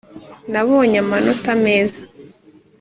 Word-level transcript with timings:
Nabonye 0.51 0.97
amanota 1.03 1.51
meza 1.63 2.01